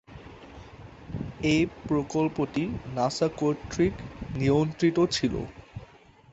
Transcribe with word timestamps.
এ 1.43 1.57
প্রকল্পটি 1.87 2.63
নাসা 2.95 3.27
কর্তৃক 3.39 3.95
নিয়ন্ত্রিত 4.33 4.97
ছিল। 5.15 5.33